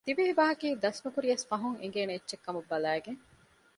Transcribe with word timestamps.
ދިވެހިބަހަކީ 0.07 0.69
ދަސްނުކުރިޔަސް 0.83 1.45
ފަހުން 1.49 1.77
އެނގޭނެ 1.81 2.13
އެއްޗެއްކަމަށް 2.13 2.69
ބަލައިގެން 2.71 3.21